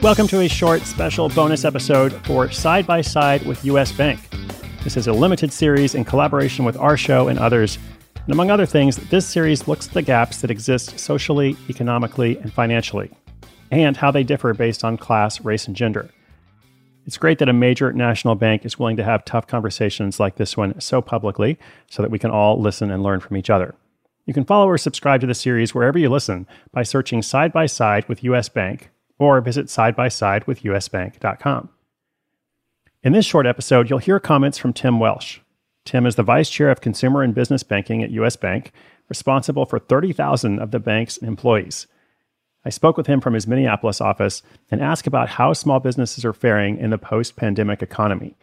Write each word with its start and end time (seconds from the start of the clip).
Welcome 0.00 0.28
to 0.28 0.42
a 0.42 0.48
short 0.48 0.82
special 0.82 1.28
bonus 1.28 1.64
episode 1.64 2.12
for 2.24 2.48
Side 2.52 2.86
by 2.86 3.00
Side 3.00 3.44
with 3.44 3.64
US 3.64 3.90
Bank. 3.90 4.20
This 4.84 4.96
is 4.96 5.08
a 5.08 5.12
limited 5.12 5.52
series 5.52 5.96
in 5.96 6.04
collaboration 6.04 6.64
with 6.64 6.76
our 6.76 6.96
show 6.96 7.26
and 7.26 7.36
others. 7.36 7.80
And 8.14 8.32
among 8.32 8.48
other 8.48 8.64
things, 8.64 8.96
this 9.08 9.26
series 9.26 9.66
looks 9.66 9.88
at 9.88 9.94
the 9.94 10.02
gaps 10.02 10.40
that 10.40 10.52
exist 10.52 11.00
socially, 11.00 11.56
economically, 11.68 12.38
and 12.38 12.52
financially, 12.52 13.10
and 13.72 13.96
how 13.96 14.12
they 14.12 14.22
differ 14.22 14.54
based 14.54 14.84
on 14.84 14.98
class, 14.98 15.40
race, 15.40 15.66
and 15.66 15.74
gender. 15.74 16.08
It's 17.04 17.18
great 17.18 17.40
that 17.40 17.48
a 17.48 17.52
major 17.52 17.92
national 17.92 18.36
bank 18.36 18.64
is 18.64 18.78
willing 18.78 18.98
to 18.98 19.04
have 19.04 19.24
tough 19.24 19.48
conversations 19.48 20.20
like 20.20 20.36
this 20.36 20.56
one 20.56 20.80
so 20.80 21.02
publicly 21.02 21.58
so 21.90 22.02
that 22.02 22.12
we 22.12 22.20
can 22.20 22.30
all 22.30 22.60
listen 22.60 22.92
and 22.92 23.02
learn 23.02 23.18
from 23.18 23.36
each 23.36 23.50
other. 23.50 23.74
You 24.26 24.32
can 24.32 24.44
follow 24.44 24.68
or 24.68 24.78
subscribe 24.78 25.22
to 25.22 25.26
the 25.26 25.34
series 25.34 25.74
wherever 25.74 25.98
you 25.98 26.08
listen 26.08 26.46
by 26.70 26.84
searching 26.84 27.20
Side 27.20 27.52
by 27.52 27.66
Side 27.66 28.08
with 28.08 28.22
US 28.22 28.48
Bank 28.48 28.90
or 29.18 29.40
visit 29.40 29.68
side 29.68 29.96
by 29.96 30.08
side 30.08 30.46
with 30.46 30.62
usbank.com. 30.62 31.68
In 33.02 33.12
this 33.12 33.26
short 33.26 33.46
episode, 33.46 33.88
you'll 33.88 33.98
hear 33.98 34.18
comments 34.18 34.58
from 34.58 34.72
Tim 34.72 34.98
Welsh. 34.98 35.38
Tim 35.84 36.04
is 36.04 36.16
the 36.16 36.22
Vice 36.22 36.50
Chair 36.50 36.70
of 36.70 36.80
Consumer 36.80 37.22
and 37.22 37.34
Business 37.34 37.62
Banking 37.62 38.02
at 38.02 38.10
US 38.10 38.36
Bank, 38.36 38.72
responsible 39.08 39.64
for 39.64 39.78
30,000 39.78 40.58
of 40.58 40.70
the 40.70 40.80
bank's 40.80 41.16
employees. 41.16 41.86
I 42.64 42.70
spoke 42.70 42.96
with 42.96 43.06
him 43.06 43.20
from 43.20 43.34
his 43.34 43.46
Minneapolis 43.46 44.00
office 44.00 44.42
and 44.70 44.82
asked 44.82 45.06
about 45.06 45.30
how 45.30 45.52
small 45.52 45.80
businesses 45.80 46.24
are 46.24 46.32
faring 46.32 46.76
in 46.76 46.90
the 46.90 46.98
post 46.98 47.36
pandemic 47.36 47.82
economy. 47.82 48.36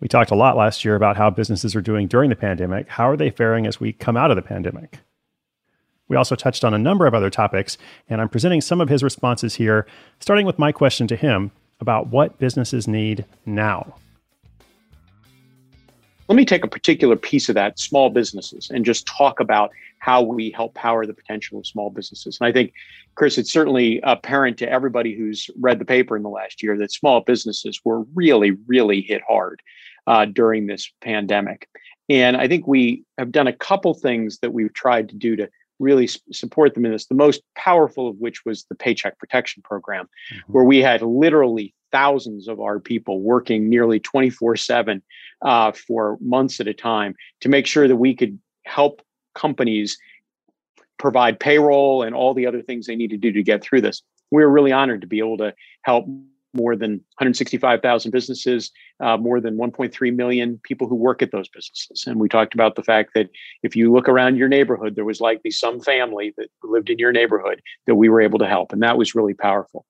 We 0.00 0.06
talked 0.06 0.30
a 0.30 0.36
lot 0.36 0.56
last 0.56 0.84
year 0.84 0.94
about 0.94 1.16
how 1.16 1.30
businesses 1.30 1.74
are 1.74 1.80
doing 1.80 2.06
during 2.06 2.30
the 2.30 2.36
pandemic. 2.36 2.88
How 2.88 3.10
are 3.10 3.16
they 3.16 3.30
faring 3.30 3.66
as 3.66 3.80
we 3.80 3.92
come 3.92 4.16
out 4.16 4.30
of 4.30 4.36
the 4.36 4.42
pandemic? 4.42 5.00
We 6.08 6.16
also 6.16 6.34
touched 6.34 6.64
on 6.64 6.74
a 6.74 6.78
number 6.78 7.06
of 7.06 7.14
other 7.14 7.30
topics, 7.30 7.78
and 8.08 8.20
I'm 8.20 8.28
presenting 8.28 8.60
some 8.60 8.80
of 8.80 8.88
his 8.88 9.02
responses 9.02 9.54
here, 9.54 9.86
starting 10.20 10.46
with 10.46 10.58
my 10.58 10.72
question 10.72 11.06
to 11.08 11.16
him 11.16 11.50
about 11.80 12.08
what 12.08 12.38
businesses 12.38 12.88
need 12.88 13.24
now. 13.46 13.94
Let 16.28 16.36
me 16.36 16.44
take 16.44 16.64
a 16.64 16.68
particular 16.68 17.16
piece 17.16 17.48
of 17.48 17.54
that, 17.54 17.78
small 17.78 18.10
businesses, 18.10 18.70
and 18.70 18.84
just 18.84 19.06
talk 19.06 19.40
about 19.40 19.70
how 19.98 20.22
we 20.22 20.50
help 20.50 20.74
power 20.74 21.06
the 21.06 21.14
potential 21.14 21.58
of 21.58 21.66
small 21.66 21.90
businesses. 21.90 22.38
And 22.40 22.46
I 22.46 22.52
think, 22.52 22.72
Chris, 23.14 23.38
it's 23.38 23.50
certainly 23.50 24.00
apparent 24.02 24.58
to 24.58 24.70
everybody 24.70 25.14
who's 25.14 25.50
read 25.58 25.78
the 25.78 25.84
paper 25.84 26.16
in 26.16 26.22
the 26.22 26.28
last 26.28 26.62
year 26.62 26.76
that 26.78 26.92
small 26.92 27.20
businesses 27.22 27.80
were 27.84 28.02
really, 28.14 28.52
really 28.66 29.00
hit 29.00 29.22
hard 29.26 29.62
uh, 30.06 30.26
during 30.26 30.66
this 30.66 30.90
pandemic. 31.00 31.68
And 32.08 32.36
I 32.36 32.46
think 32.46 32.66
we 32.66 33.04
have 33.18 33.32
done 33.32 33.46
a 33.46 33.52
couple 33.52 33.94
things 33.94 34.38
that 34.40 34.52
we've 34.52 34.72
tried 34.72 35.08
to 35.10 35.14
do 35.14 35.36
to 35.36 35.48
really 35.78 36.06
support 36.06 36.74
them 36.74 36.84
in 36.84 36.92
this. 36.92 37.06
The 37.06 37.14
most 37.14 37.42
powerful 37.56 38.08
of 38.08 38.16
which 38.16 38.44
was 38.44 38.64
the 38.64 38.74
Paycheck 38.74 39.18
Protection 39.18 39.62
Program, 39.62 40.06
mm-hmm. 40.06 40.52
where 40.52 40.64
we 40.64 40.78
had 40.78 41.02
literally 41.02 41.74
thousands 41.90 42.48
of 42.48 42.60
our 42.60 42.78
people 42.80 43.20
working 43.20 43.68
nearly 43.68 44.00
24 44.00 44.52
uh, 44.52 44.56
7 44.56 45.02
for 45.74 46.18
months 46.20 46.60
at 46.60 46.68
a 46.68 46.74
time 46.74 47.14
to 47.40 47.48
make 47.48 47.66
sure 47.66 47.88
that 47.88 47.96
we 47.96 48.14
could 48.14 48.38
help 48.64 49.02
companies 49.34 49.96
provide 50.98 51.38
payroll 51.38 52.02
and 52.02 52.14
all 52.14 52.34
the 52.34 52.46
other 52.46 52.60
things 52.60 52.86
they 52.86 52.96
need 52.96 53.10
to 53.10 53.16
do 53.16 53.32
to 53.32 53.42
get 53.42 53.62
through 53.62 53.80
this. 53.80 54.02
We 54.30 54.42
were 54.42 54.50
really 54.50 54.72
honored 54.72 55.00
to 55.00 55.06
be 55.06 55.20
able 55.20 55.38
to 55.38 55.54
help 55.82 56.06
more 56.54 56.76
than 56.76 56.92
165,000 57.18 58.10
businesses, 58.10 58.70
uh, 59.00 59.16
more 59.16 59.40
than 59.40 59.56
1.3 59.56 60.16
million 60.16 60.60
people 60.62 60.88
who 60.88 60.94
work 60.94 61.22
at 61.22 61.30
those 61.30 61.48
businesses. 61.48 62.04
And 62.06 62.18
we 62.18 62.28
talked 62.28 62.54
about 62.54 62.76
the 62.76 62.82
fact 62.82 63.10
that 63.14 63.28
if 63.62 63.76
you 63.76 63.92
look 63.92 64.08
around 64.08 64.36
your 64.36 64.48
neighborhood, 64.48 64.96
there 64.96 65.04
was 65.04 65.20
likely 65.20 65.50
some 65.50 65.80
family 65.80 66.34
that 66.36 66.48
lived 66.62 66.90
in 66.90 66.98
your 66.98 67.12
neighborhood 67.12 67.60
that 67.86 67.96
we 67.96 68.08
were 68.08 68.20
able 68.20 68.38
to 68.38 68.46
help. 68.46 68.72
And 68.72 68.82
that 68.82 68.98
was 68.98 69.14
really 69.14 69.34
powerful. 69.34 69.84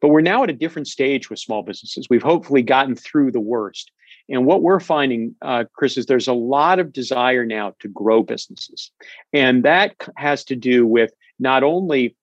But 0.00 0.08
we're 0.08 0.20
now 0.20 0.42
at 0.42 0.50
a 0.50 0.54
different 0.54 0.88
stage 0.88 1.30
with 1.30 1.38
small 1.38 1.62
businesses. 1.62 2.08
We've 2.08 2.22
hopefully 2.22 2.62
gotten 2.62 2.94
through 2.94 3.32
the 3.32 3.40
worst. 3.40 3.90
And 4.28 4.44
what 4.44 4.62
we're 4.62 4.80
finding, 4.80 5.34
uh, 5.42 5.64
Chris, 5.72 5.96
is 5.96 6.06
there's 6.06 6.28
a 6.28 6.32
lot 6.32 6.78
of 6.78 6.92
desire 6.92 7.46
now 7.46 7.74
to 7.80 7.88
grow 7.88 8.22
businesses. 8.22 8.90
And 9.32 9.62
that 9.64 9.94
has 10.16 10.44
to 10.44 10.56
do 10.56 10.86
with 10.86 11.12
not 11.38 11.62
only 11.62 12.16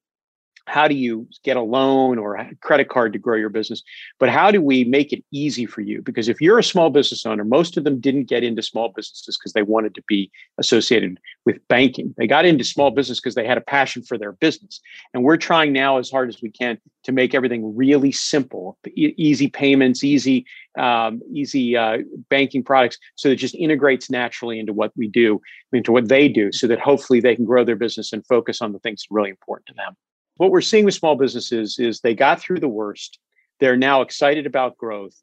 how 0.65 0.87
do 0.87 0.95
you 0.95 1.27
get 1.43 1.57
a 1.57 1.61
loan 1.61 2.17
or 2.17 2.35
a 2.35 2.55
credit 2.61 2.89
card 2.89 3.13
to 3.13 3.19
grow 3.19 3.37
your 3.37 3.49
business? 3.49 3.83
But 4.19 4.29
how 4.29 4.51
do 4.51 4.61
we 4.61 4.83
make 4.83 5.11
it 5.11 5.23
easy 5.31 5.65
for 5.65 5.81
you? 5.81 6.01
Because 6.01 6.29
if 6.29 6.41
you're 6.41 6.59
a 6.59 6.63
small 6.63 6.89
business 6.89 7.25
owner 7.25 7.43
most 7.43 7.77
of 7.77 7.83
them 7.83 7.99
didn't 7.99 8.25
get 8.25 8.43
into 8.43 8.61
small 8.61 8.89
businesses 8.89 9.37
because 9.37 9.53
they 9.53 9.61
wanted 9.61 9.93
to 9.95 10.03
be 10.07 10.31
associated 10.57 11.19
with 11.45 11.65
banking. 11.67 12.13
They 12.17 12.27
got 12.27 12.45
into 12.45 12.63
small 12.63 12.91
business 12.91 13.19
because 13.19 13.35
they 13.35 13.45
had 13.45 13.57
a 13.57 13.61
passion 13.61 14.03
for 14.03 14.17
their 14.17 14.31
business. 14.31 14.79
And 15.13 15.23
we're 15.23 15.37
trying 15.37 15.73
now 15.73 15.97
as 15.97 16.09
hard 16.09 16.29
as 16.29 16.41
we 16.41 16.49
can 16.49 16.79
to 17.03 17.11
make 17.11 17.35
everything 17.35 17.75
really 17.75 18.11
simple 18.11 18.77
easy 18.95 19.49
payments 19.49 20.03
easy 20.03 20.45
um, 20.77 21.21
easy 21.31 21.77
uh, 21.77 21.99
banking 22.29 22.63
products 22.63 22.97
so 23.15 23.29
that 23.29 23.33
it 23.33 23.37
just 23.37 23.55
integrates 23.55 24.09
naturally 24.09 24.59
into 24.59 24.73
what 24.73 24.91
we 24.95 25.07
do 25.07 25.41
into 25.71 25.91
what 25.91 26.07
they 26.07 26.27
do 26.27 26.51
so 26.51 26.67
that 26.67 26.79
hopefully 26.79 27.19
they 27.19 27.35
can 27.35 27.45
grow 27.45 27.63
their 27.63 27.75
business 27.75 28.13
and 28.13 28.25
focus 28.25 28.61
on 28.61 28.71
the 28.71 28.79
things 28.79 29.05
really 29.09 29.29
important 29.29 29.67
to 29.67 29.73
them 29.73 29.95
what 30.37 30.51
we're 30.51 30.61
seeing 30.61 30.85
with 30.85 30.93
small 30.93 31.15
businesses 31.15 31.77
is 31.79 31.99
they 31.99 32.15
got 32.15 32.39
through 32.39 32.59
the 32.59 32.67
worst. 32.67 33.19
They're 33.59 33.77
now 33.77 34.01
excited 34.01 34.45
about 34.45 34.77
growth 34.77 35.15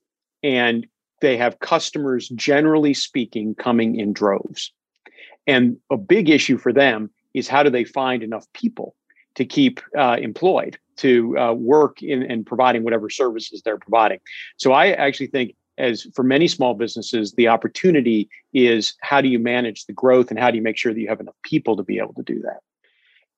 and 0.42 0.86
they 1.20 1.36
have 1.36 1.60
customers, 1.60 2.28
generally 2.30 2.94
speaking, 2.94 3.54
coming 3.54 3.96
in 3.96 4.12
droves. 4.12 4.72
And 5.46 5.76
a 5.90 5.96
big 5.96 6.30
issue 6.30 6.58
for 6.58 6.72
them 6.72 7.10
is 7.34 7.48
how 7.48 7.62
do 7.62 7.70
they 7.70 7.84
find 7.84 8.22
enough 8.22 8.46
people 8.54 8.94
to 9.34 9.44
keep 9.44 9.80
uh, 9.96 10.16
employed 10.20 10.78
to 10.96 11.38
uh, 11.38 11.52
work 11.52 12.02
in 12.02 12.22
and 12.22 12.46
providing 12.46 12.84
whatever 12.84 13.08
services 13.08 13.62
they're 13.62 13.78
providing. 13.78 14.20
So 14.56 14.72
I 14.72 14.90
actually 14.92 15.28
think 15.28 15.54
as 15.78 16.06
for 16.14 16.22
many 16.22 16.46
small 16.46 16.74
businesses, 16.74 17.32
the 17.32 17.48
opportunity 17.48 18.28
is 18.52 18.94
how 19.00 19.20
do 19.20 19.28
you 19.28 19.38
manage 19.38 19.86
the 19.86 19.92
growth 19.92 20.30
and 20.30 20.38
how 20.38 20.50
do 20.50 20.56
you 20.56 20.62
make 20.62 20.76
sure 20.76 20.92
that 20.92 21.00
you 21.00 21.08
have 21.08 21.20
enough 21.20 21.36
people 21.42 21.76
to 21.76 21.82
be 21.82 21.98
able 21.98 22.14
to 22.14 22.22
do 22.22 22.40
that? 22.40 22.60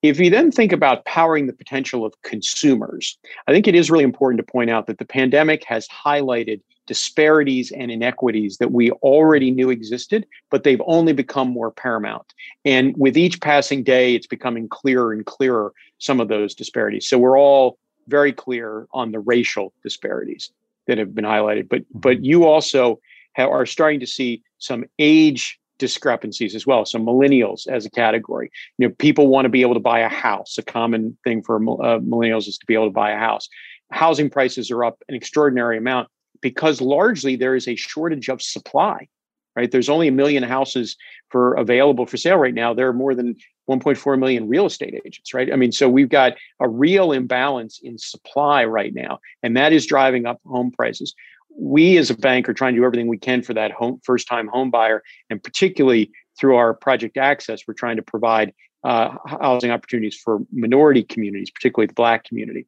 If 0.02 0.18
you 0.18 0.30
then 0.30 0.50
think 0.50 0.72
about 0.72 1.04
powering 1.04 1.46
the 1.46 1.52
potential 1.52 2.04
of 2.04 2.20
consumers, 2.22 3.16
I 3.46 3.52
think 3.52 3.68
it 3.68 3.74
is 3.74 3.90
really 3.90 4.04
important 4.04 4.44
to 4.44 4.52
point 4.52 4.68
out 4.68 4.86
that 4.86 4.98
the 4.98 5.04
pandemic 5.04 5.64
has 5.64 5.86
highlighted 5.88 6.60
disparities 6.86 7.70
and 7.70 7.90
inequities 7.90 8.58
that 8.58 8.72
we 8.72 8.90
already 8.90 9.52
knew 9.52 9.70
existed, 9.70 10.26
but 10.50 10.64
they've 10.64 10.82
only 10.86 11.12
become 11.12 11.48
more 11.48 11.70
paramount. 11.70 12.34
And 12.64 12.94
with 12.96 13.16
each 13.16 13.40
passing 13.40 13.84
day, 13.84 14.14
it's 14.16 14.26
becoming 14.26 14.68
clearer 14.68 15.12
and 15.12 15.24
clearer 15.24 15.72
some 15.98 16.20
of 16.20 16.26
those 16.26 16.54
disparities. 16.54 17.06
So 17.06 17.18
we're 17.18 17.38
all 17.38 17.78
very 18.08 18.32
clear 18.32 18.88
on 18.92 19.12
the 19.12 19.20
racial 19.20 19.72
disparities 19.84 20.50
that 20.88 20.98
have 20.98 21.14
been 21.14 21.24
highlighted, 21.24 21.68
but 21.68 21.82
but 21.94 22.16
mm-hmm. 22.16 22.24
you 22.24 22.44
also 22.44 23.00
have, 23.34 23.48
are 23.48 23.66
starting 23.66 24.00
to 24.00 24.06
see 24.06 24.42
some 24.58 24.84
age 24.98 25.60
discrepancies 25.82 26.54
as 26.54 26.64
well. 26.64 26.86
So 26.86 26.96
millennials 27.00 27.66
as 27.66 27.84
a 27.84 27.90
category, 27.90 28.52
you 28.78 28.86
know, 28.86 28.94
people 29.00 29.26
want 29.26 29.46
to 29.46 29.48
be 29.48 29.62
able 29.62 29.74
to 29.74 29.80
buy 29.80 29.98
a 29.98 30.08
house. 30.08 30.56
A 30.56 30.62
common 30.62 31.18
thing 31.24 31.42
for 31.42 31.56
uh, 31.56 31.98
millennials 31.98 32.46
is 32.46 32.56
to 32.58 32.66
be 32.66 32.74
able 32.74 32.86
to 32.86 32.92
buy 32.92 33.10
a 33.10 33.18
house. 33.18 33.48
Housing 33.90 34.30
prices 34.30 34.70
are 34.70 34.84
up 34.84 35.02
an 35.08 35.16
extraordinary 35.16 35.76
amount 35.76 36.08
because 36.40 36.80
largely 36.80 37.34
there 37.34 37.56
is 37.56 37.66
a 37.66 37.74
shortage 37.74 38.28
of 38.28 38.40
supply. 38.40 39.08
Right, 39.56 39.70
there's 39.70 39.90
only 39.90 40.08
a 40.08 40.12
million 40.12 40.42
houses 40.44 40.96
for 41.28 41.54
available 41.54 42.06
for 42.06 42.16
sale 42.16 42.38
right 42.38 42.54
now. 42.54 42.72
There 42.72 42.88
are 42.88 42.94
more 42.94 43.14
than 43.14 43.36
1.4 43.68 44.18
million 44.18 44.48
real 44.48 44.64
estate 44.64 44.94
agents. 45.04 45.34
Right, 45.34 45.52
I 45.52 45.56
mean, 45.56 45.72
so 45.72 45.90
we've 45.90 46.08
got 46.08 46.34
a 46.60 46.68
real 46.68 47.12
imbalance 47.12 47.80
in 47.82 47.98
supply 47.98 48.64
right 48.64 48.94
now, 48.94 49.18
and 49.42 49.56
that 49.58 49.74
is 49.74 49.84
driving 49.84 50.26
up 50.26 50.40
home 50.46 50.70
prices 50.70 51.14
we 51.58 51.96
as 51.98 52.10
a 52.10 52.16
bank 52.16 52.48
are 52.48 52.54
trying 52.54 52.74
to 52.74 52.80
do 52.80 52.84
everything 52.84 53.06
we 53.06 53.18
can 53.18 53.42
for 53.42 53.54
that 53.54 53.72
home 53.72 54.00
first 54.04 54.26
time 54.26 54.48
home 54.48 54.70
buyer. 54.70 55.02
And 55.30 55.42
particularly 55.42 56.10
through 56.38 56.56
our 56.56 56.74
project 56.74 57.16
access 57.16 57.62
we're 57.66 57.74
trying 57.74 57.96
to 57.96 58.02
provide 58.02 58.52
uh, 58.84 59.16
housing 59.26 59.70
opportunities 59.70 60.16
for 60.16 60.40
minority 60.52 61.02
communities 61.02 61.50
particularly 61.50 61.86
the 61.86 61.94
black 61.94 62.24
community. 62.24 62.66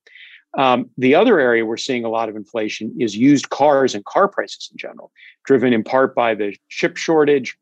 Um, 0.57 0.91
the 0.97 1.17
other 1.17 1.41
area 1.41 1.67
we're 1.67 1.77
seeing 1.77 2.05
a 2.05 2.09
lot 2.09 2.29
of 2.29 2.37
inflation 2.37 2.95
is 3.01 3.17
used 3.17 3.51
cars 3.51 3.95
and 3.95 4.05
car 4.05 4.29
prices 4.29 4.69
in 4.71 4.79
general 4.79 5.11
driven 5.45 5.73
in 5.73 5.83
part 5.83 6.15
by 6.15 6.35
the 6.35 6.57
chip 6.69 6.97
shortage 6.97 7.57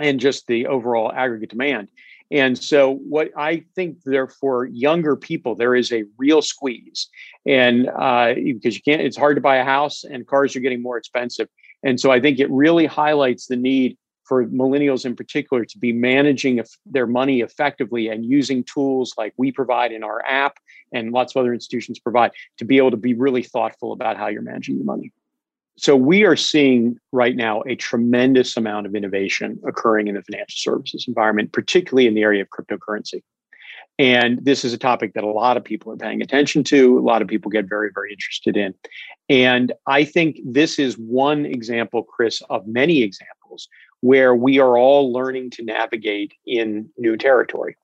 and 0.00 0.18
just 0.18 0.46
the 0.46 0.66
overall 0.66 1.12
aggregate 1.12 1.50
demand 1.50 1.88
and 2.30 2.58
so, 2.58 2.94
what 2.94 3.30
I 3.36 3.64
think 3.74 4.02
there 4.04 4.28
for 4.28 4.66
younger 4.66 5.16
people, 5.16 5.54
there 5.54 5.74
is 5.74 5.92
a 5.92 6.04
real 6.18 6.42
squeeze, 6.42 7.08
and 7.46 7.88
uh, 7.88 8.34
because 8.34 8.76
you 8.76 8.82
can't, 8.82 9.00
it's 9.00 9.16
hard 9.16 9.36
to 9.36 9.40
buy 9.40 9.56
a 9.56 9.64
house, 9.64 10.04
and 10.04 10.26
cars 10.26 10.54
are 10.54 10.60
getting 10.60 10.82
more 10.82 10.98
expensive. 10.98 11.48
And 11.82 11.98
so, 11.98 12.10
I 12.10 12.20
think 12.20 12.38
it 12.38 12.50
really 12.50 12.84
highlights 12.84 13.46
the 13.46 13.56
need 13.56 13.96
for 14.24 14.44
millennials 14.44 15.06
in 15.06 15.16
particular 15.16 15.64
to 15.64 15.78
be 15.78 15.90
managing 15.90 16.62
their 16.84 17.06
money 17.06 17.40
effectively 17.40 18.08
and 18.08 18.26
using 18.26 18.62
tools 18.62 19.14
like 19.16 19.32
we 19.38 19.50
provide 19.50 19.90
in 19.90 20.04
our 20.04 20.22
app 20.26 20.58
and 20.92 21.12
lots 21.12 21.34
of 21.34 21.40
other 21.40 21.54
institutions 21.54 21.98
provide 21.98 22.32
to 22.58 22.66
be 22.66 22.76
able 22.76 22.90
to 22.90 22.98
be 22.98 23.14
really 23.14 23.42
thoughtful 23.42 23.94
about 23.94 24.18
how 24.18 24.26
you're 24.26 24.42
managing 24.42 24.76
your 24.76 24.84
money 24.84 25.10
so 25.78 25.94
we 25.94 26.24
are 26.24 26.34
seeing 26.34 26.98
right 27.12 27.36
now 27.36 27.62
a 27.66 27.76
tremendous 27.76 28.56
amount 28.56 28.86
of 28.86 28.96
innovation 28.96 29.60
occurring 29.64 30.08
in 30.08 30.16
the 30.16 30.22
financial 30.22 30.56
services 30.56 31.04
environment, 31.06 31.52
particularly 31.52 32.08
in 32.08 32.14
the 32.14 32.22
area 32.22 32.42
of 32.42 32.48
cryptocurrency. 32.50 33.22
And 33.96 34.44
this 34.44 34.64
is 34.64 34.72
a 34.72 34.78
topic 34.78 35.14
that 35.14 35.22
a 35.22 35.28
lot 35.28 35.56
of 35.56 35.62
people 35.62 35.92
are 35.92 35.96
paying 35.96 36.20
attention 36.20 36.64
to. 36.64 36.98
A 36.98 37.00
lot 37.00 37.22
of 37.22 37.28
people 37.28 37.50
get 37.50 37.68
very, 37.68 37.90
very 37.94 38.12
interested 38.12 38.56
in. 38.56 38.74
And 39.28 39.72
I 39.86 40.04
think 40.04 40.40
this 40.44 40.80
is 40.80 40.96
one 40.98 41.46
example, 41.46 42.02
Chris, 42.02 42.42
of 42.50 42.66
many 42.66 43.02
examples 43.02 43.68
where 44.00 44.34
we 44.34 44.58
are 44.58 44.76
all 44.76 45.12
learning 45.12 45.50
to 45.50 45.64
navigate 45.64 46.32
in 46.44 46.88
new 46.98 47.16
territory. 47.16 47.76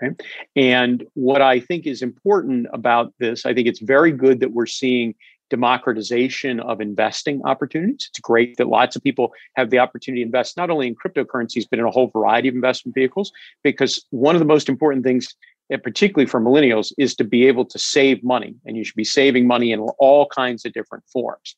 Right? 0.00 0.20
And 0.54 1.04
what 1.14 1.42
I 1.42 1.58
think 1.58 1.86
is 1.86 2.00
important 2.00 2.68
about 2.72 3.12
this, 3.18 3.44
I 3.44 3.54
think 3.54 3.66
it's 3.66 3.80
very 3.80 4.12
good 4.12 4.38
that 4.40 4.52
we're 4.52 4.66
seeing 4.66 5.14
democratization 5.50 6.60
of 6.60 6.80
investing 6.80 7.42
opportunities. 7.44 8.08
It's 8.10 8.20
great 8.20 8.56
that 8.56 8.68
lots 8.68 8.96
of 8.96 9.02
people 9.02 9.32
have 9.56 9.70
the 9.70 9.78
opportunity 9.78 10.22
to 10.22 10.26
invest 10.26 10.56
not 10.56 10.70
only 10.70 10.86
in 10.86 10.94
cryptocurrencies, 10.94 11.66
but 11.68 11.78
in 11.78 11.84
a 11.84 11.90
whole 11.90 12.08
variety 12.08 12.48
of 12.48 12.54
investment 12.54 12.94
vehicles. 12.94 13.30
Because 13.62 14.04
one 14.10 14.34
of 14.34 14.38
the 14.38 14.46
most 14.46 14.68
important 14.68 15.04
things, 15.04 15.34
and 15.68 15.82
particularly 15.82 16.26
for 16.26 16.40
millennials, 16.40 16.92
is 16.96 17.14
to 17.16 17.24
be 17.24 17.46
able 17.46 17.64
to 17.66 17.78
save 17.78 18.24
money. 18.24 18.54
And 18.64 18.76
you 18.76 18.84
should 18.84 18.96
be 18.96 19.04
saving 19.04 19.46
money 19.46 19.72
in 19.72 19.80
all 19.80 20.26
kinds 20.26 20.64
of 20.64 20.72
different 20.72 21.04
forms. 21.12 21.56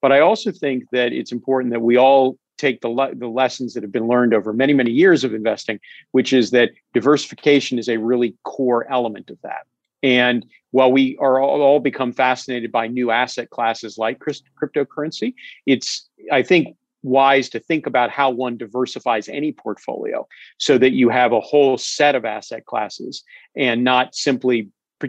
But 0.00 0.12
I 0.12 0.20
also 0.20 0.52
think 0.52 0.84
that 0.92 1.12
it's 1.12 1.32
important 1.32 1.72
that 1.72 1.80
we 1.80 1.96
all 1.96 2.38
take 2.56 2.80
the, 2.80 2.88
le- 2.88 3.14
the 3.14 3.26
lessons 3.26 3.74
that 3.74 3.82
have 3.82 3.92
been 3.92 4.06
learned 4.06 4.32
over 4.32 4.52
many, 4.52 4.72
many 4.72 4.90
years 4.90 5.24
of 5.24 5.34
investing, 5.34 5.80
which 6.12 6.32
is 6.32 6.50
that 6.52 6.70
diversification 6.92 7.78
is 7.78 7.88
a 7.88 7.96
really 7.96 8.36
core 8.44 8.88
element 8.90 9.30
of 9.30 9.38
that. 9.42 9.66
And 10.04 10.44
while 10.70 10.92
we 10.92 11.16
are 11.18 11.40
all, 11.40 11.62
all 11.62 11.80
become 11.80 12.12
fascinated 12.12 12.70
by 12.70 12.86
new 12.86 13.10
asset 13.10 13.48
classes 13.48 13.96
like 13.96 14.20
cryptocurrency, 14.20 15.34
it's, 15.64 16.08
I 16.30 16.42
think, 16.42 16.76
wise 17.02 17.48
to 17.50 17.60
think 17.60 17.86
about 17.86 18.10
how 18.10 18.30
one 18.30 18.56
diversifies 18.56 19.28
any 19.28 19.52
portfolio 19.52 20.26
so 20.58 20.76
that 20.78 20.92
you 20.92 21.08
have 21.08 21.32
a 21.32 21.40
whole 21.40 21.78
set 21.78 22.14
of 22.14 22.24
asset 22.24 22.66
classes 22.66 23.24
and 23.56 23.82
not 23.82 24.14
simply 24.14 24.68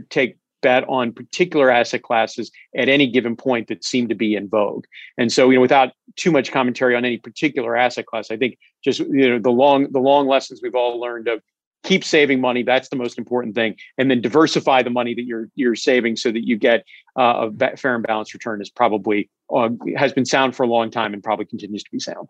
take 0.09 0.38
bet 0.62 0.88
on 0.88 1.12
particular 1.12 1.69
asset 1.69 2.01
classes 2.01 2.51
at 2.75 2.89
any 2.89 3.07
given 3.07 3.36
point 3.36 3.68
that 3.68 3.83
seem 3.83 4.07
to 4.07 4.15
be 4.15 4.36
in 4.36 4.47
vogue. 4.47 4.86
And 5.18 5.31
so, 5.31 5.50
you 5.50 5.57
know, 5.57 5.62
without 5.62 5.92
too 6.15 6.31
much 6.31 6.51
commentary 6.51 6.95
on 6.95 7.06
any 7.06 7.18
particular 7.18 7.75
asset 7.75 8.06
class, 8.06 8.31
I 8.31 8.38
think 8.38 8.57
just 8.83 9.00
you 9.00 9.30
know 9.30 9.39
the 9.39 9.51
long 9.51 9.92
the 9.92 10.00
long 10.00 10.27
lessons 10.27 10.62
we've 10.63 10.74
all 10.74 11.00
learned 11.00 11.27
of 11.27 11.42
keep 11.85 12.03
saving 12.03 12.41
money. 12.41 12.63
That's 12.63 12.89
the 12.89 12.95
most 12.95 13.17
important 13.17 13.55
thing, 13.55 13.75
and 13.97 14.09
then 14.11 14.21
diversify 14.21 14.83
the 14.83 14.89
money 14.89 15.13
that 15.13 15.23
you're 15.23 15.49
you're 15.55 15.75
saving 15.75 16.17
so 16.17 16.31
that 16.31 16.45
you 16.45 16.57
get 16.57 16.83
uh, 17.17 17.49
a 17.61 17.77
fair 17.77 17.95
and 17.95 18.05
balanced 18.05 18.33
return. 18.33 18.61
Is 18.61 18.69
probably 18.69 19.29
uh, 19.53 19.69
has 19.95 20.11
been 20.11 20.25
sound 20.25 20.55
for 20.55 20.63
a 20.63 20.67
long 20.67 20.91
time 20.91 21.13
and 21.13 21.23
probably 21.23 21.45
continues 21.45 21.83
to 21.83 21.91
be 21.91 21.99
sound. 21.99 22.29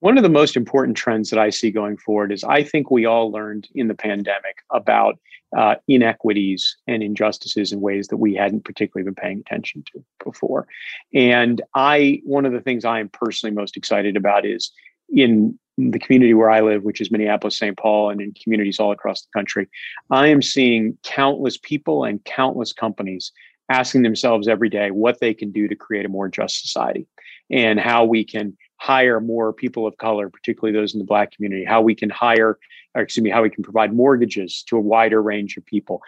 One 0.00 0.16
of 0.16 0.22
the 0.22 0.30
most 0.30 0.56
important 0.56 0.96
trends 0.96 1.28
that 1.28 1.38
I 1.38 1.50
see 1.50 1.70
going 1.70 1.98
forward 1.98 2.32
is 2.32 2.42
I 2.42 2.62
think 2.62 2.90
we 2.90 3.04
all 3.04 3.30
learned 3.30 3.68
in 3.74 3.88
the 3.88 3.94
pandemic 3.94 4.56
about 4.70 5.18
uh, 5.54 5.74
inequities 5.88 6.76
and 6.86 7.02
injustices 7.02 7.70
in 7.70 7.82
ways 7.82 8.08
that 8.08 8.16
we 8.16 8.34
hadn't 8.34 8.64
particularly 8.64 9.04
been 9.04 9.14
paying 9.14 9.40
attention 9.40 9.84
to 9.92 10.02
before. 10.24 10.66
And 11.12 11.60
I, 11.74 12.22
one 12.24 12.46
of 12.46 12.52
the 12.52 12.62
things 12.62 12.86
I 12.86 13.00
am 13.00 13.10
personally 13.10 13.54
most 13.54 13.76
excited 13.76 14.16
about 14.16 14.46
is 14.46 14.72
in 15.14 15.58
the 15.76 15.98
community 15.98 16.34
where 16.34 16.50
I 16.50 16.60
live, 16.60 16.82
which 16.82 17.00
is 17.00 17.10
Minneapolis, 17.10 17.58
St. 17.58 17.76
Paul, 17.76 18.10
and 18.10 18.20
in 18.20 18.34
communities 18.42 18.78
all 18.78 18.92
across 18.92 19.22
the 19.22 19.30
country, 19.34 19.68
I 20.10 20.26
am 20.28 20.42
seeing 20.42 20.98
countless 21.02 21.56
people 21.56 22.04
and 22.04 22.24
countless 22.24 22.72
companies 22.72 23.32
asking 23.70 24.02
themselves 24.02 24.48
every 24.48 24.68
day 24.68 24.90
what 24.90 25.20
they 25.20 25.32
can 25.32 25.52
do 25.52 25.68
to 25.68 25.76
create 25.76 26.04
a 26.04 26.08
more 26.08 26.28
just 26.28 26.60
society 26.60 27.06
and 27.50 27.78
how 27.78 28.04
we 28.04 28.24
can 28.24 28.56
hire 28.76 29.20
more 29.20 29.52
people 29.52 29.86
of 29.86 29.96
color, 29.96 30.28
particularly 30.28 30.76
those 30.76 30.92
in 30.92 30.98
the 30.98 31.04
Black 31.04 31.30
community, 31.32 31.64
how 31.64 31.80
we 31.80 31.94
can 31.94 32.10
hire, 32.10 32.58
or 32.94 33.02
excuse 33.02 33.22
me, 33.22 33.30
how 33.30 33.42
we 33.42 33.50
can 33.50 33.62
provide 33.62 33.94
mortgages 33.94 34.64
to 34.68 34.76
a 34.76 34.80
wider 34.80 35.22
range 35.22 35.56
of 35.56 35.64
people, 35.66 36.02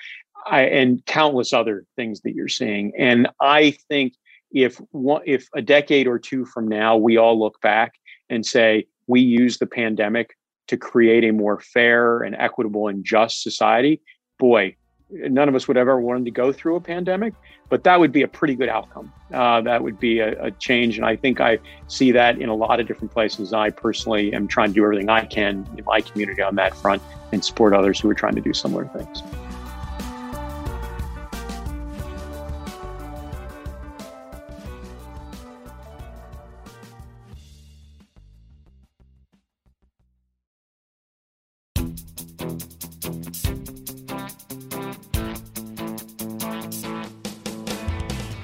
I, 0.47 0.63
and 0.63 1.05
countless 1.07 1.53
other 1.53 1.85
things 1.97 2.21
that 2.23 2.35
you're 2.35 2.49
seeing. 2.49 2.93
And 2.99 3.29
I 3.41 3.73
think 3.89 4.15
if 4.51 4.77
one, 4.91 5.23
if 5.25 5.49
a 5.55 5.63
decade 5.63 6.07
or 6.07 6.19
two 6.19 6.45
from 6.45 6.69
now 6.69 6.97
we 6.97 7.17
all 7.17 7.39
look 7.39 7.61
back 7.61 7.95
and 8.33 8.45
say 8.47 8.87
we 9.07 9.21
use 9.21 9.59
the 9.59 9.67
pandemic 9.67 10.37
to 10.69 10.77
create 10.77 11.25
a 11.25 11.33
more 11.33 11.61
fair 11.61 12.23
and 12.23 12.35
equitable 12.37 12.89
and 12.89 13.05
just 13.05 13.43
society, 13.43 14.01
boy, 14.39 14.75
none 15.11 15.49
of 15.49 15.55
us 15.55 15.69
would 15.69 15.77
ever 15.77 16.01
wanted 16.01 16.25
to 16.25 16.31
go 16.31 16.53
through 16.53 16.77
a 16.77 16.81
pandemic, 16.81 17.35
but 17.69 17.85
that 17.85 18.01
would 18.01 18.13
be 18.13 18.23
a 18.23 18.29
pretty 18.29 18.55
good 18.55 18.69
outcome. 18.69 19.13
Uh, 19.33 19.61
that 19.61 19.83
would 19.83 20.01
be 20.01 20.21
a, 20.21 20.45
a, 20.45 20.51
change. 20.53 20.97
And 20.97 21.05
I 21.05 21.17
think 21.17 21.41
I 21.41 21.59
see 21.89 22.13
that 22.13 22.41
in 22.41 22.49
a 22.49 22.55
lot 22.55 22.81
of 22.81 22.87
different 22.87 23.13
places. 23.13 23.53
I 23.53 23.71
personally 23.71 24.33
am 24.33 24.49
trying 24.49 24.69
to 24.69 24.75
do 24.75 24.85
everything 24.85 25.11
I 25.11 25.25
can 25.27 25.69
in 25.77 25.85
my 25.85 26.01
community 26.01 26.43
on 26.43 26.55
that 26.57 26.75
front 26.75 27.03
and 27.33 27.45
support 27.45 27.75
others 27.75 28.01
who 28.01 28.09
are 28.11 28.15
trying 28.15 28.35
to 28.35 28.41
do 28.41 28.55
similar 28.55 28.87
things. 28.87 29.23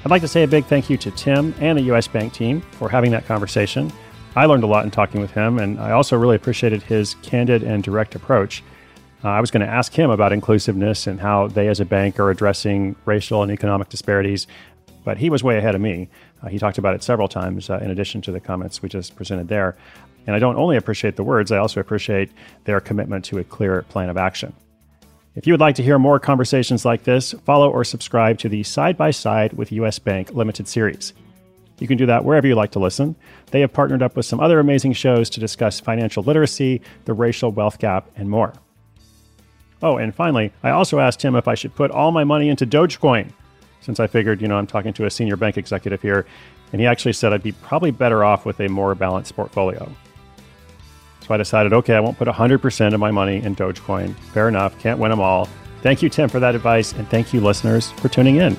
I'd 0.09 0.13
like 0.13 0.21
to 0.23 0.27
say 0.27 0.41
a 0.41 0.47
big 0.47 0.65
thank 0.65 0.89
you 0.89 0.97
to 0.97 1.11
Tim 1.11 1.53
and 1.59 1.77
the 1.77 1.83
US 1.93 2.07
Bank 2.07 2.33
team 2.33 2.61
for 2.61 2.89
having 2.89 3.11
that 3.11 3.27
conversation. 3.27 3.93
I 4.35 4.47
learned 4.47 4.63
a 4.63 4.65
lot 4.65 4.83
in 4.83 4.89
talking 4.89 5.21
with 5.21 5.29
him, 5.29 5.59
and 5.59 5.79
I 5.79 5.91
also 5.91 6.17
really 6.17 6.35
appreciated 6.35 6.81
his 6.81 7.13
candid 7.21 7.61
and 7.61 7.83
direct 7.83 8.15
approach. 8.15 8.63
Uh, 9.23 9.27
I 9.27 9.39
was 9.39 9.51
going 9.51 9.61
to 9.61 9.71
ask 9.71 9.93
him 9.93 10.09
about 10.09 10.33
inclusiveness 10.33 11.05
and 11.05 11.19
how 11.19 11.45
they, 11.45 11.67
as 11.67 11.79
a 11.79 11.85
bank, 11.85 12.19
are 12.19 12.31
addressing 12.31 12.95
racial 13.05 13.43
and 13.43 13.51
economic 13.51 13.89
disparities, 13.89 14.47
but 15.05 15.19
he 15.19 15.29
was 15.29 15.43
way 15.43 15.59
ahead 15.59 15.75
of 15.75 15.81
me. 15.81 16.09
Uh, 16.41 16.47
he 16.47 16.57
talked 16.57 16.79
about 16.79 16.95
it 16.95 17.03
several 17.03 17.27
times, 17.27 17.69
uh, 17.69 17.77
in 17.77 17.91
addition 17.91 18.19
to 18.23 18.31
the 18.31 18.39
comments 18.39 18.81
we 18.81 18.89
just 18.89 19.15
presented 19.15 19.47
there. 19.47 19.77
And 20.25 20.35
I 20.35 20.39
don't 20.39 20.55
only 20.55 20.75
appreciate 20.75 21.17
the 21.17 21.23
words, 21.23 21.51
I 21.51 21.59
also 21.59 21.79
appreciate 21.79 22.31
their 22.63 22.79
commitment 22.79 23.25
to 23.25 23.37
a 23.37 23.43
clear 23.43 23.83
plan 23.83 24.09
of 24.09 24.17
action. 24.17 24.55
If 25.39 25.47
you 25.47 25.53
would 25.53 25.61
like 25.61 25.75
to 25.75 25.83
hear 25.83 25.97
more 25.97 26.19
conversations 26.19 26.83
like 26.83 27.03
this, 27.03 27.31
follow 27.45 27.71
or 27.71 27.85
subscribe 27.85 28.39
to 28.39 28.49
the 28.49 28.61
Side 28.61 28.97
by 28.97 29.11
Side 29.11 29.53
with 29.53 29.71
US 29.71 29.97
Bank 29.97 30.33
limited 30.33 30.67
series. 30.67 31.13
You 31.79 31.87
can 31.87 31.97
do 31.97 32.05
that 32.07 32.25
wherever 32.25 32.45
you 32.45 32.55
like 32.55 32.71
to 32.71 32.79
listen. 32.79 33.15
They 33.51 33.61
have 33.61 33.71
partnered 33.71 34.03
up 34.03 34.17
with 34.17 34.25
some 34.25 34.41
other 34.41 34.59
amazing 34.59 34.91
shows 34.91 35.29
to 35.29 35.39
discuss 35.39 35.79
financial 35.79 36.23
literacy, 36.23 36.81
the 37.05 37.13
racial 37.13 37.53
wealth 37.53 37.79
gap, 37.79 38.11
and 38.17 38.29
more. 38.29 38.51
Oh, 39.81 39.95
and 39.95 40.13
finally, 40.13 40.51
I 40.61 40.71
also 40.71 40.99
asked 40.99 41.21
him 41.21 41.37
if 41.37 41.47
I 41.47 41.55
should 41.55 41.73
put 41.73 41.89
all 41.89 42.11
my 42.11 42.25
money 42.25 42.49
into 42.49 42.67
Dogecoin, 42.67 43.31
since 43.79 44.01
I 44.01 44.07
figured, 44.07 44.41
you 44.41 44.49
know, 44.49 44.57
I'm 44.57 44.67
talking 44.67 44.91
to 44.91 45.05
a 45.05 45.09
senior 45.09 45.37
bank 45.37 45.57
executive 45.57 46.01
here, 46.01 46.25
and 46.73 46.81
he 46.81 46.85
actually 46.85 47.13
said 47.13 47.31
I'd 47.31 47.43
be 47.43 47.53
probably 47.53 47.91
better 47.91 48.25
off 48.25 48.45
with 48.45 48.59
a 48.59 48.67
more 48.67 48.93
balanced 48.93 49.37
portfolio. 49.37 49.89
I 51.31 51.37
decided, 51.37 51.73
okay, 51.73 51.95
I 51.95 51.99
won't 51.99 52.17
put 52.17 52.27
100% 52.27 52.93
of 52.93 52.99
my 52.99 53.11
money 53.11 53.43
in 53.43 53.55
Dogecoin. 53.55 54.15
Fair 54.33 54.47
enough, 54.47 54.77
can't 54.79 54.99
win 54.99 55.11
them 55.11 55.19
all. 55.19 55.47
Thank 55.81 56.01
you, 56.01 56.09
Tim, 56.09 56.29
for 56.29 56.39
that 56.39 56.55
advice. 56.55 56.93
And 56.93 57.07
thank 57.09 57.33
you, 57.33 57.41
listeners, 57.41 57.91
for 57.91 58.09
tuning 58.09 58.37
in. 58.37 58.57